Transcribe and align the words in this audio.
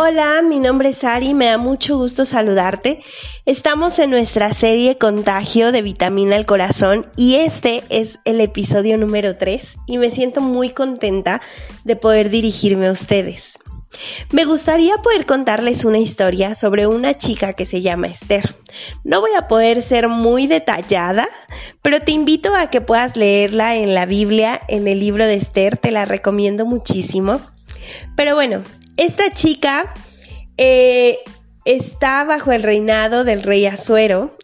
Hola, 0.00 0.42
mi 0.42 0.60
nombre 0.60 0.90
es 0.90 1.02
Ari, 1.02 1.34
me 1.34 1.46
da 1.46 1.58
mucho 1.58 1.96
gusto 1.96 2.24
saludarte. 2.24 3.00
Estamos 3.46 3.98
en 3.98 4.10
nuestra 4.10 4.54
serie 4.54 4.96
Contagio 4.96 5.72
de 5.72 5.82
Vitamina 5.82 6.36
al 6.36 6.46
Corazón 6.46 7.10
y 7.16 7.34
este 7.34 7.82
es 7.88 8.20
el 8.24 8.40
episodio 8.40 8.96
número 8.96 9.36
3 9.36 9.76
y 9.88 9.98
me 9.98 10.12
siento 10.12 10.40
muy 10.40 10.70
contenta 10.70 11.42
de 11.82 11.96
poder 11.96 12.30
dirigirme 12.30 12.86
a 12.86 12.92
ustedes. 12.92 13.58
Me 14.30 14.44
gustaría 14.44 14.98
poder 14.98 15.26
contarles 15.26 15.84
una 15.84 15.98
historia 15.98 16.54
sobre 16.54 16.86
una 16.86 17.14
chica 17.14 17.54
que 17.54 17.66
se 17.66 17.82
llama 17.82 18.06
Esther. 18.06 18.54
No 19.02 19.20
voy 19.20 19.32
a 19.36 19.48
poder 19.48 19.82
ser 19.82 20.06
muy 20.06 20.46
detallada, 20.46 21.28
pero 21.82 22.00
te 22.02 22.12
invito 22.12 22.54
a 22.54 22.70
que 22.70 22.80
puedas 22.80 23.16
leerla 23.16 23.74
en 23.74 23.94
la 23.94 24.06
Biblia, 24.06 24.60
en 24.68 24.86
el 24.86 25.00
libro 25.00 25.26
de 25.26 25.34
Esther, 25.34 25.76
te 25.76 25.90
la 25.90 26.04
recomiendo 26.04 26.66
muchísimo. 26.66 27.40
Pero 28.14 28.36
bueno, 28.36 28.62
esta 28.98 29.32
chica 29.32 29.94
eh, 30.58 31.18
está 31.64 32.24
bajo 32.24 32.52
el 32.52 32.62
reinado 32.62 33.24
del 33.24 33.42
rey 33.42 33.64
Azuero 33.64 34.36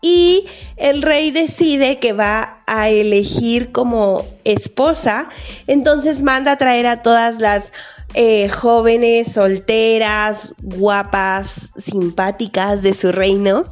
y 0.00 0.46
el 0.76 1.02
rey 1.02 1.30
decide 1.30 1.98
que 1.98 2.12
va 2.12 2.62
a 2.66 2.88
elegir 2.88 3.70
como 3.70 4.24
esposa, 4.44 5.28
entonces 5.66 6.22
manda 6.22 6.52
a 6.52 6.56
traer 6.56 6.86
a 6.86 7.02
todas 7.02 7.38
las 7.38 7.72
eh, 8.14 8.48
jóvenes, 8.48 9.32
solteras, 9.32 10.54
guapas, 10.62 11.68
simpáticas 11.76 12.80
de 12.80 12.94
su 12.94 13.12
reino 13.12 13.66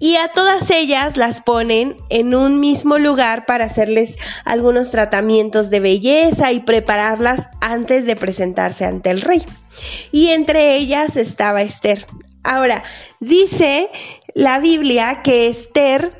y 0.00 0.16
a 0.16 0.28
todas 0.28 0.70
ellas 0.70 1.16
las 1.16 1.42
ponen 1.42 1.96
en 2.08 2.34
un 2.34 2.58
mismo 2.58 2.98
lugar 2.98 3.46
para 3.46 3.66
hacerles 3.66 4.16
algunos 4.44 4.90
tratamientos 4.90 5.70
de 5.70 5.80
belleza 5.80 6.50
y 6.52 6.60
prepararlas 6.60 7.48
antes 7.60 8.06
de 8.06 8.16
presentarse 8.16 8.86
ante 8.86 9.10
el 9.10 9.20
rey. 9.20 9.44
Y 10.10 10.30
entre 10.30 10.76
ellas 10.76 11.16
estaba 11.16 11.62
Esther. 11.62 12.06
Ahora, 12.42 12.82
dice 13.20 13.90
la 14.34 14.58
Biblia 14.58 15.20
que 15.22 15.48
Esther 15.48 16.12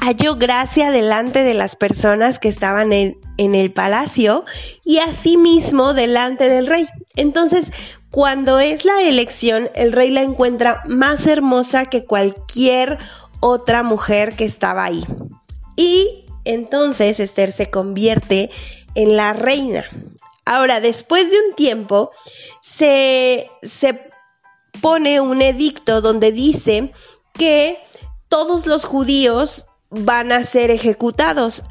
halló 0.00 0.36
gracia 0.36 0.90
delante 0.90 1.42
de 1.42 1.54
las 1.54 1.76
personas 1.76 2.38
que 2.38 2.48
estaban 2.48 2.92
en, 2.92 3.16
el 3.38 3.72
palacio 3.72 4.44
y 4.84 4.98
asimismo 4.98 5.94
delante 5.94 6.48
del 6.48 6.66
rey. 6.66 6.86
Entonces, 7.16 7.72
cuando 8.16 8.60
es 8.60 8.86
la 8.86 9.02
elección, 9.02 9.68
el 9.74 9.92
rey 9.92 10.08
la 10.08 10.22
encuentra 10.22 10.82
más 10.86 11.26
hermosa 11.26 11.84
que 11.84 12.06
cualquier 12.06 12.96
otra 13.40 13.82
mujer 13.82 14.34
que 14.36 14.46
estaba 14.46 14.84
ahí. 14.84 15.04
Y 15.76 16.24
entonces 16.46 17.20
Esther 17.20 17.52
se 17.52 17.68
convierte 17.68 18.48
en 18.94 19.16
la 19.16 19.34
reina. 19.34 19.84
Ahora, 20.46 20.80
después 20.80 21.30
de 21.30 21.36
un 21.46 21.54
tiempo, 21.56 22.10
se, 22.62 23.50
se 23.60 24.08
pone 24.80 25.20
un 25.20 25.42
edicto 25.42 26.00
donde 26.00 26.32
dice 26.32 26.92
que 27.34 27.78
todos 28.28 28.64
los 28.64 28.86
judíos 28.86 29.66
van 29.90 30.32
a 30.32 30.42
ser 30.42 30.70
ejecutados 30.70 31.64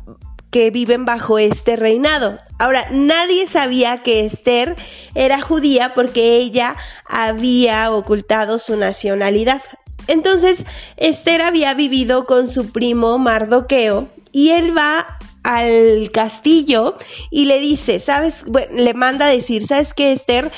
que 0.56 0.72
viven 0.72 1.04
bajo 1.04 1.38
este 1.38 1.76
reinado. 1.76 2.38
Ahora, 2.60 2.88
nadie 2.90 3.46
sabía 3.46 4.04
que 4.04 4.26
Esther 4.26 4.78
era 5.14 5.42
judía 5.42 5.94
porque 5.94 6.38
ella 6.38 6.78
había 7.06 7.92
ocultado 7.92 8.58
su 8.58 8.78
nacionalidad. 8.78 9.62
Entonces, 10.08 10.64
Esther 10.96 11.42
había 11.42 11.74
vivido 11.74 12.26
con 12.26 12.48
su 12.48 12.72
primo 12.72 13.20
Mardoqueo 13.20 14.08
y 14.32 14.52
él 14.52 14.74
va 14.78 15.20
al 15.44 16.10
castillo 16.14 16.98
y 17.32 17.44
le 17.44 17.60
dice, 17.60 18.00
¿sabes? 18.00 18.46
Bueno, 18.48 18.82
le 18.82 18.94
manda 18.94 19.26
a 19.26 19.32
decir, 19.32 19.68
¿sabes 19.68 19.94
qué, 19.94 20.14
Esther? 20.14 20.54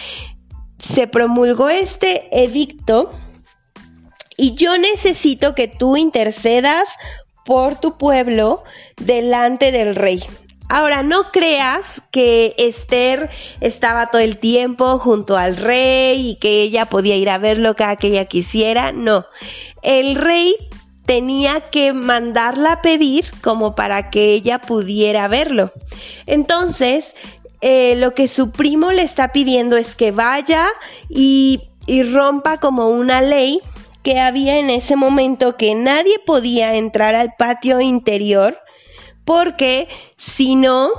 Se 0.78 1.08
promulgó 1.08 1.70
este 1.70 2.28
edicto 2.44 3.12
y 4.38 4.54
yo 4.54 4.78
necesito 4.78 5.56
que 5.56 5.68
tú 5.68 5.98
intercedas 5.98 6.98
por 7.48 7.80
tu 7.80 7.98
pueblo 7.98 8.66
delante 8.98 9.72
del 9.72 9.96
rey. 9.96 10.22
Ahora, 10.68 11.02
no 11.02 11.32
creas 11.32 12.02
que 12.12 12.54
Esther 12.58 13.30
estaba 13.62 14.12
todo 14.12 14.22
el 14.22 14.38
tiempo 14.38 15.00
junto 15.00 15.38
al 15.38 15.56
rey 15.56 16.32
y 16.32 16.36
que 16.36 16.62
ella 16.62 16.88
podía 16.88 17.16
ir 17.16 17.30
a 17.30 17.38
verlo 17.38 17.74
cada 17.78 17.96
que 17.96 18.08
ella 18.08 18.26
quisiera. 18.26 18.92
No, 18.92 19.26
el 19.82 20.16
rey 20.16 20.58
tenía 21.06 21.70
que 21.70 21.94
mandarla 21.94 22.74
a 22.74 22.82
pedir 22.82 23.32
como 23.42 23.76
para 23.76 24.10
que 24.10 24.34
ella 24.34 24.60
pudiera 24.60 25.30
verlo. 25.30 25.72
Entonces, 26.26 27.16
eh, 27.62 27.96
lo 27.96 28.14
que 28.14 28.28
su 28.28 28.52
primo 28.52 28.92
le 28.92 29.04
está 29.04 29.32
pidiendo 29.32 29.78
es 29.78 29.96
que 29.96 30.12
vaya 30.12 30.68
y, 31.08 31.62
y 31.86 32.04
rompa 32.04 32.58
como 32.58 32.90
una 32.90 33.22
ley 33.22 33.62
que 34.08 34.22
había 34.22 34.58
en 34.58 34.70
ese 34.70 34.96
momento 34.96 35.58
que 35.58 35.76
nadie 35.76 36.18
podía 36.26 36.76
entrar 36.76 37.14
al 37.14 37.34
patio 37.38 37.82
interior 37.82 38.58
porque 39.26 39.90
si 40.16 40.56
no 40.56 40.92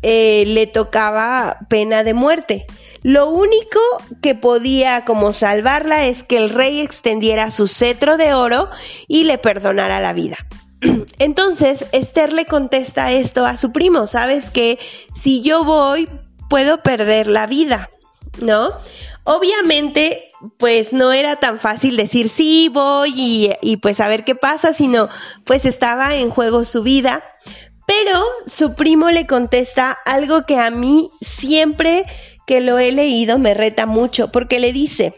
eh, 0.00 0.44
le 0.46 0.66
tocaba 0.66 1.58
pena 1.68 2.02
de 2.02 2.14
muerte. 2.14 2.64
Lo 3.02 3.28
único 3.28 3.78
que 4.22 4.34
podía 4.34 5.04
como 5.04 5.34
salvarla 5.34 6.06
es 6.06 6.22
que 6.22 6.38
el 6.38 6.48
rey 6.48 6.80
extendiera 6.80 7.50
su 7.50 7.66
cetro 7.66 8.16
de 8.16 8.32
oro 8.32 8.70
y 9.06 9.24
le 9.24 9.36
perdonara 9.36 10.00
la 10.00 10.14
vida. 10.14 10.38
Entonces 11.18 11.84
Esther 11.92 12.32
le 12.32 12.46
contesta 12.46 13.12
esto 13.12 13.44
a 13.44 13.58
su 13.58 13.70
primo, 13.70 14.06
sabes 14.06 14.48
que 14.48 14.78
si 15.12 15.42
yo 15.42 15.62
voy 15.62 16.08
puedo 16.48 16.82
perder 16.82 17.26
la 17.26 17.46
vida, 17.46 17.90
¿no? 18.40 18.72
Obviamente, 19.28 20.28
pues 20.56 20.92
no 20.92 21.12
era 21.12 21.34
tan 21.36 21.58
fácil 21.58 21.96
decir 21.96 22.28
sí, 22.28 22.70
voy 22.72 23.50
y, 23.60 23.76
pues 23.78 23.98
a 23.98 24.06
ver 24.06 24.24
qué 24.24 24.36
pasa, 24.36 24.72
sino 24.72 25.08
pues 25.44 25.64
estaba 25.64 26.14
en 26.14 26.30
juego 26.30 26.64
su 26.64 26.84
vida. 26.84 27.24
Pero 27.88 28.24
su 28.46 28.74
primo 28.74 29.10
le 29.10 29.26
contesta 29.26 29.98
algo 30.04 30.46
que 30.46 30.58
a 30.58 30.70
mí 30.70 31.10
siempre 31.20 32.04
que 32.46 32.60
lo 32.60 32.78
he 32.78 32.92
leído 32.92 33.38
me 33.38 33.52
reta 33.52 33.84
mucho, 33.84 34.30
porque 34.30 34.60
le 34.60 34.72
dice, 34.72 35.14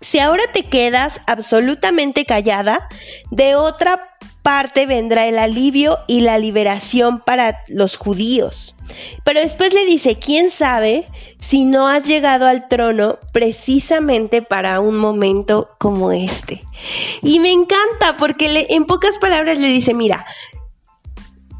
si 0.00 0.18
ahora 0.18 0.42
te 0.52 0.64
quedas 0.64 1.20
absolutamente 1.26 2.24
callada, 2.24 2.88
de 3.30 3.54
otra 3.54 4.16
parte 4.42 4.86
vendrá 4.86 5.26
el 5.26 5.38
alivio 5.38 5.98
y 6.06 6.20
la 6.20 6.38
liberación 6.38 7.20
para 7.20 7.62
los 7.66 7.96
judíos. 7.96 8.76
Pero 9.24 9.40
después 9.40 9.74
le 9.74 9.84
dice, 9.84 10.20
¿quién 10.20 10.50
sabe 10.50 11.08
si 11.40 11.64
no 11.64 11.88
has 11.88 12.04
llegado 12.04 12.46
al 12.46 12.68
trono 12.68 13.18
precisamente 13.32 14.42
para 14.42 14.78
un 14.78 14.98
momento 14.98 15.70
como 15.78 16.12
este? 16.12 16.62
Y 17.22 17.40
me 17.40 17.50
encanta 17.50 18.16
porque 18.18 18.66
en 18.70 18.84
pocas 18.84 19.18
palabras 19.18 19.58
le 19.58 19.66
dice, 19.66 19.94
mira, 19.94 20.24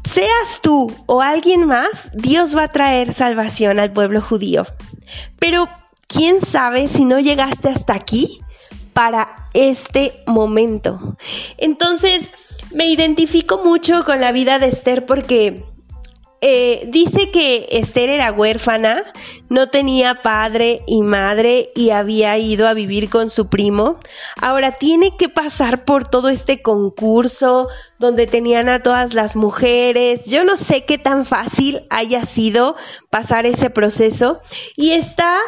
seas 0.05 0.61
tú 0.61 0.89
o 1.07 1.21
alguien 1.21 1.65
más, 1.65 2.09
Dios 2.13 2.55
va 2.55 2.63
a 2.63 2.71
traer 2.71 3.11
salvación 3.11 3.79
al 3.79 3.91
pueblo 3.91 4.21
judío. 4.21 4.65
Pero, 5.39 5.67
¿quién 6.07 6.41
sabe 6.41 6.87
si 6.87 7.05
no 7.05 7.19
llegaste 7.19 7.69
hasta 7.69 7.93
aquí 7.93 8.41
para 8.93 9.49
este 9.53 10.23
momento? 10.25 11.17
Entonces, 11.57 12.33
me 12.71 12.87
identifico 12.87 13.63
mucho 13.63 14.03
con 14.03 14.19
la 14.19 14.31
vida 14.31 14.59
de 14.59 14.67
Esther 14.67 15.05
porque 15.05 15.63
eh, 16.39 16.87
dice 16.89 17.31
que 17.31 17.67
Esther 17.71 18.09
era 18.09 18.31
huérfana, 18.31 19.03
no 19.49 19.69
tenía 19.69 20.21
padre 20.21 20.83
y 20.85 21.01
madre 21.01 21.71
y 21.73 21.89
había 21.89 22.37
ido 22.37 22.67
a 22.67 22.75
vivir 22.75 23.09
con 23.09 23.31
su 23.31 23.49
primo. 23.49 23.99
Ahora 24.39 24.73
tiene 24.73 25.17
que 25.17 25.29
pasar 25.29 25.83
por 25.83 26.07
todo 26.07 26.29
este 26.29 26.61
concurso 26.61 27.69
donde 27.97 28.27
tenían 28.27 28.69
a 28.69 28.83
todas 28.83 29.15
las 29.15 29.35
mujeres. 29.35 30.25
Yo 30.25 30.43
no 30.43 30.57
sé 30.57 30.85
qué 30.85 30.99
tan 30.99 31.25
fácil 31.25 31.81
haya 31.89 32.23
sido 32.23 32.75
pasar 33.09 33.47
ese 33.47 33.71
proceso 33.71 34.39
y 34.75 34.91
está 34.91 35.39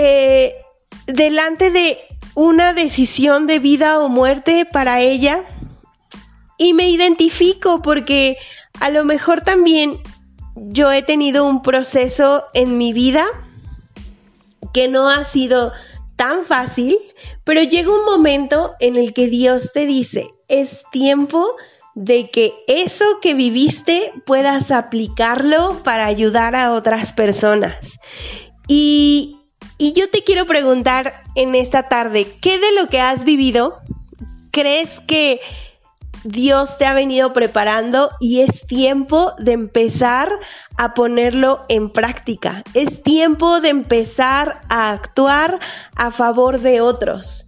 eh, 0.00 0.54
delante 1.08 1.72
de 1.72 1.98
una 2.36 2.72
decisión 2.72 3.46
de 3.46 3.58
vida 3.58 3.98
o 3.98 4.08
muerte 4.08 4.64
para 4.64 5.00
ella 5.00 5.42
y 6.56 6.72
me 6.72 6.88
identifico 6.88 7.82
porque 7.82 8.36
a 8.78 8.90
lo 8.90 9.04
mejor 9.04 9.40
también 9.40 10.00
yo 10.54 10.92
he 10.92 11.02
tenido 11.02 11.44
un 11.46 11.62
proceso 11.62 12.44
en 12.54 12.78
mi 12.78 12.92
vida 12.92 13.26
que 14.72 14.86
no 14.86 15.08
ha 15.08 15.24
sido 15.24 15.72
tan 16.14 16.44
fácil, 16.44 16.96
pero 17.42 17.64
llega 17.64 17.90
un 17.90 18.04
momento 18.04 18.74
en 18.78 18.94
el 18.94 19.12
que 19.12 19.26
Dios 19.26 19.72
te 19.74 19.84
dice, 19.84 20.28
es 20.46 20.84
tiempo 20.92 21.56
de 21.96 22.30
que 22.30 22.54
eso 22.68 23.04
que 23.20 23.34
viviste 23.34 24.12
puedas 24.24 24.70
aplicarlo 24.70 25.82
para 25.82 26.06
ayudar 26.06 26.54
a 26.54 26.72
otras 26.72 27.12
personas. 27.12 27.98
Y, 28.68 29.37
y 29.78 29.92
yo 29.92 30.10
te 30.10 30.24
quiero 30.24 30.46
preguntar 30.46 31.22
en 31.34 31.54
esta 31.54 31.88
tarde, 31.88 32.26
¿qué 32.40 32.58
de 32.58 32.72
lo 32.72 32.88
que 32.88 33.00
has 33.00 33.24
vivido 33.24 33.78
crees 34.50 35.00
que 35.06 35.40
Dios 36.24 36.78
te 36.78 36.84
ha 36.84 36.94
venido 36.94 37.32
preparando 37.32 38.10
y 38.20 38.40
es 38.40 38.66
tiempo 38.66 39.32
de 39.38 39.52
empezar 39.52 40.32
a 40.76 40.94
ponerlo 40.94 41.64
en 41.68 41.90
práctica. 41.90 42.64
Es 42.74 43.02
tiempo 43.02 43.60
de 43.60 43.68
empezar 43.68 44.60
a 44.68 44.90
actuar 44.90 45.58
a 45.96 46.10
favor 46.10 46.60
de 46.60 46.80
otros. 46.80 47.46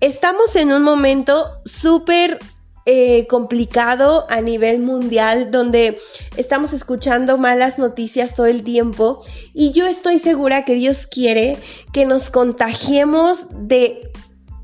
Estamos 0.00 0.56
en 0.56 0.72
un 0.72 0.82
momento 0.82 1.60
súper 1.64 2.38
eh, 2.86 3.26
complicado 3.26 4.26
a 4.30 4.40
nivel 4.40 4.80
mundial 4.80 5.50
donde 5.50 5.98
estamos 6.36 6.72
escuchando 6.72 7.36
malas 7.38 7.78
noticias 7.78 8.34
todo 8.34 8.46
el 8.46 8.62
tiempo 8.62 9.22
y 9.52 9.72
yo 9.72 9.86
estoy 9.86 10.18
segura 10.18 10.64
que 10.64 10.74
Dios 10.74 11.06
quiere 11.06 11.58
que 11.92 12.06
nos 12.06 12.30
contagiemos 12.30 13.46
de 13.52 14.10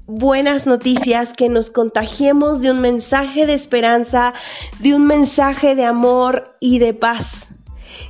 buenas 0.06 0.66
noticias, 0.66 1.32
que 1.32 1.48
nos 1.48 1.70
contagiemos 1.70 2.62
de 2.62 2.70
un 2.70 2.80
mensaje 2.80 3.46
de 3.46 3.54
esperanza, 3.54 4.34
de 4.78 4.94
un 4.94 5.06
mensaje 5.06 5.74
de 5.74 5.84
amor 5.84 6.56
y 6.60 6.78
de 6.78 6.94
paz. 6.94 7.45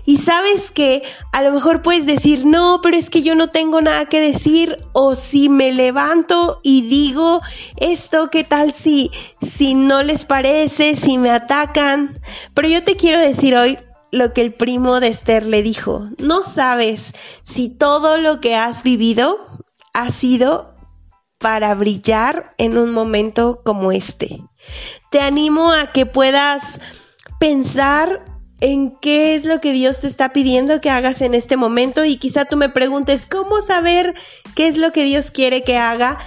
Y 0.06 0.18
sabes 0.18 0.70
que 0.70 1.02
a 1.32 1.42
lo 1.42 1.52
mejor 1.52 1.82
puedes 1.82 2.06
decir, 2.06 2.46
no, 2.46 2.80
pero 2.80 2.96
es 2.96 3.10
que 3.10 3.22
yo 3.22 3.34
no 3.34 3.48
tengo 3.48 3.82
nada 3.82 4.06
que 4.06 4.20
decir. 4.20 4.78
O 4.92 5.16
si 5.16 5.48
me 5.48 5.72
levanto 5.72 6.60
y 6.62 6.88
digo 6.88 7.40
esto, 7.76 8.30
¿qué 8.30 8.44
tal 8.44 8.72
si, 8.72 9.10
si 9.42 9.74
no 9.74 10.04
les 10.04 10.24
parece, 10.24 10.94
si 10.94 11.18
me 11.18 11.30
atacan? 11.30 12.20
Pero 12.54 12.68
yo 12.68 12.84
te 12.84 12.96
quiero 12.96 13.18
decir 13.18 13.56
hoy 13.56 13.78
lo 14.12 14.32
que 14.32 14.42
el 14.42 14.54
primo 14.54 15.00
de 15.00 15.08
Esther 15.08 15.44
le 15.44 15.62
dijo. 15.62 16.08
No 16.18 16.42
sabes 16.42 17.12
si 17.42 17.68
todo 17.68 18.16
lo 18.16 18.40
que 18.40 18.54
has 18.54 18.84
vivido 18.84 19.38
ha 19.92 20.10
sido 20.10 20.74
para 21.38 21.74
brillar 21.74 22.54
en 22.58 22.78
un 22.78 22.92
momento 22.92 23.60
como 23.64 23.90
este. 23.90 24.40
Te 25.10 25.20
animo 25.20 25.72
a 25.72 25.90
que 25.90 26.06
puedas 26.06 26.80
pensar 27.40 28.35
en 28.60 28.96
qué 28.96 29.34
es 29.34 29.44
lo 29.44 29.60
que 29.60 29.72
Dios 29.72 30.00
te 30.00 30.06
está 30.06 30.32
pidiendo 30.32 30.80
que 30.80 30.90
hagas 30.90 31.20
en 31.20 31.34
este 31.34 31.56
momento 31.56 32.04
y 32.04 32.16
quizá 32.16 32.46
tú 32.46 32.56
me 32.56 32.68
preguntes 32.68 33.26
cómo 33.26 33.60
saber 33.60 34.14
qué 34.54 34.66
es 34.68 34.76
lo 34.76 34.92
que 34.92 35.04
Dios 35.04 35.30
quiere 35.30 35.62
que 35.62 35.76
haga 35.76 36.18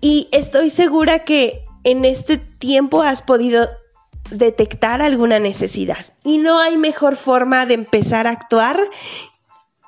y 0.00 0.28
estoy 0.32 0.70
segura 0.70 1.20
que 1.20 1.62
en 1.84 2.04
este 2.04 2.38
tiempo 2.38 3.02
has 3.02 3.22
podido 3.22 3.68
detectar 4.30 5.02
alguna 5.02 5.38
necesidad. 5.38 6.04
Y 6.24 6.38
no 6.38 6.58
hay 6.58 6.76
mejor 6.76 7.16
forma 7.16 7.66
de 7.66 7.74
empezar 7.74 8.26
a 8.26 8.30
actuar 8.30 8.80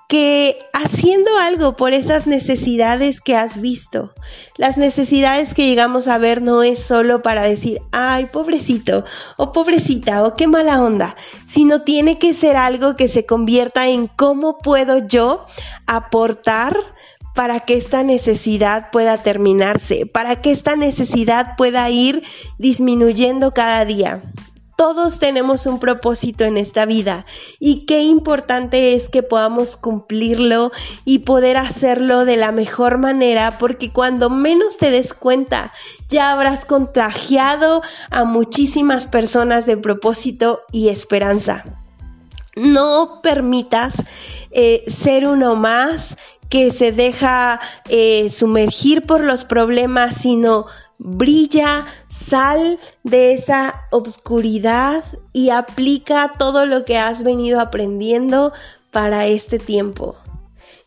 que 0.08 0.58
haciendo 0.72 1.36
algo 1.38 1.74
por 1.76 1.92
esas 1.92 2.26
necesidades 2.26 3.20
que 3.20 3.34
has 3.34 3.60
visto. 3.60 4.12
Las 4.56 4.78
necesidades 4.78 5.52
que 5.52 5.66
llegamos 5.66 6.06
a 6.06 6.18
ver 6.18 6.42
no 6.42 6.62
es 6.62 6.78
solo 6.78 7.22
para 7.22 7.42
decir, 7.42 7.80
ay, 7.90 8.26
pobrecito, 8.26 9.04
o 9.36 9.52
pobrecita, 9.52 10.22
o 10.22 10.36
qué 10.36 10.46
mala 10.46 10.82
onda, 10.82 11.16
sino 11.46 11.82
tiene 11.82 12.18
que 12.18 12.34
ser 12.34 12.56
algo 12.56 12.96
que 12.96 13.08
se 13.08 13.26
convierta 13.26 13.88
en 13.88 14.06
cómo 14.06 14.58
puedo 14.58 15.06
yo 15.06 15.44
aportar 15.86 16.76
para 17.34 17.60
que 17.60 17.76
esta 17.76 18.02
necesidad 18.02 18.90
pueda 18.90 19.18
terminarse, 19.18 20.06
para 20.06 20.40
que 20.40 20.52
esta 20.52 20.74
necesidad 20.74 21.54
pueda 21.56 21.88
ir 21.90 22.22
disminuyendo 22.58 23.52
cada 23.52 23.84
día. 23.84 24.22
Todos 24.76 25.18
tenemos 25.18 25.64
un 25.64 25.78
propósito 25.78 26.44
en 26.44 26.58
esta 26.58 26.84
vida 26.84 27.24
y 27.58 27.86
qué 27.86 28.02
importante 28.02 28.94
es 28.94 29.08
que 29.08 29.22
podamos 29.22 29.78
cumplirlo 29.78 30.70
y 31.06 31.20
poder 31.20 31.56
hacerlo 31.56 32.26
de 32.26 32.36
la 32.36 32.52
mejor 32.52 32.98
manera 32.98 33.56
porque 33.58 33.90
cuando 33.90 34.28
menos 34.28 34.76
te 34.76 34.90
des 34.90 35.14
cuenta 35.14 35.72
ya 36.10 36.30
habrás 36.30 36.66
contagiado 36.66 37.80
a 38.10 38.24
muchísimas 38.24 39.06
personas 39.06 39.64
de 39.64 39.78
propósito 39.78 40.60
y 40.72 40.90
esperanza. 40.90 41.64
No 42.54 43.20
permitas 43.22 44.02
eh, 44.50 44.84
ser 44.88 45.26
uno 45.26 45.56
más 45.56 46.16
que 46.50 46.70
se 46.70 46.92
deja 46.92 47.60
eh, 47.88 48.28
sumergir 48.30 49.02
por 49.06 49.22
los 49.22 49.44
problemas, 49.44 50.16
sino 50.16 50.66
brilla, 50.98 51.86
sal 52.08 52.78
de 53.02 53.34
esa 53.34 53.82
obscuridad 53.90 55.04
y 55.32 55.50
aplica 55.50 56.32
todo 56.38 56.66
lo 56.66 56.84
que 56.84 56.98
has 56.98 57.22
venido 57.22 57.60
aprendiendo 57.60 58.52
para 58.90 59.26
este 59.26 59.58
tiempo. 59.58 60.16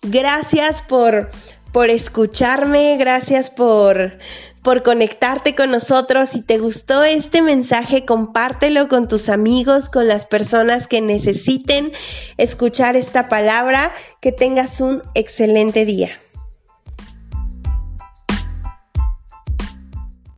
Gracias 0.02 0.82
por, 0.82 1.30
por 1.72 1.90
escucharme, 1.90 2.98
gracias 2.98 3.52
por, 3.52 4.18
por 4.64 4.82
conectarte 4.82 5.56
con 5.56 5.72
nosotros. 5.72 6.30
Si 6.30 6.42
te 6.42 6.58
gustó 6.58 7.04
este 7.04 7.42
mensaje, 7.42 8.06
compártelo 8.06 8.88
con 8.88 9.08
tus 9.08 9.30
amigos, 9.30 9.90
con 9.90 10.08
las 10.08 10.26
personas 10.26 10.88
que 10.88 11.02
necesiten 11.02 11.92
escuchar 12.38 12.96
esta 12.96 13.30
palabra. 13.30 13.92
Que 14.22 14.32
tengas 14.32 14.82
un 14.82 15.04
excelente 15.14 15.86
día. 15.86 16.10